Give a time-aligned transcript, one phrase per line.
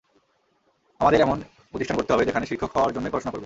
[1.01, 1.37] আমাদের এমন
[1.71, 3.39] প্রতিষ্ঠান গড়তে হবে, যেখানে শিক্ষক হওয়ার জন্যই পড়াশোনা করবে।